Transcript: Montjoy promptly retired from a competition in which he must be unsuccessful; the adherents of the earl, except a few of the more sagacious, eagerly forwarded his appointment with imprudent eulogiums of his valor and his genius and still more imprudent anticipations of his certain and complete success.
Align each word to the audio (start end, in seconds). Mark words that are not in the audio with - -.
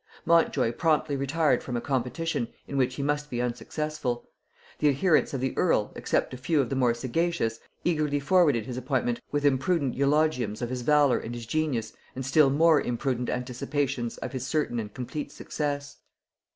Montjoy 0.25 0.71
promptly 0.71 1.15
retired 1.15 1.61
from 1.61 1.77
a 1.77 1.79
competition 1.79 2.47
in 2.65 2.75
which 2.75 2.95
he 2.95 3.03
must 3.03 3.29
be 3.29 3.39
unsuccessful; 3.39 4.27
the 4.79 4.89
adherents 4.89 5.31
of 5.31 5.41
the 5.41 5.55
earl, 5.55 5.93
except 5.95 6.33
a 6.33 6.37
few 6.37 6.59
of 6.59 6.69
the 6.71 6.75
more 6.75 6.95
sagacious, 6.95 7.59
eagerly 7.83 8.19
forwarded 8.19 8.65
his 8.65 8.77
appointment 8.77 9.21
with 9.31 9.45
imprudent 9.45 9.93
eulogiums 9.93 10.59
of 10.63 10.71
his 10.71 10.81
valor 10.81 11.19
and 11.19 11.35
his 11.35 11.45
genius 11.45 11.93
and 12.15 12.25
still 12.25 12.49
more 12.49 12.81
imprudent 12.81 13.29
anticipations 13.29 14.17
of 14.17 14.31
his 14.31 14.43
certain 14.43 14.79
and 14.79 14.95
complete 14.95 15.31
success. 15.31 15.97